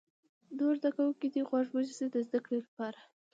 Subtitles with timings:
[0.57, 2.99] نور زده کوونکي دې غوږ ونیسي د زده کړې لپاره.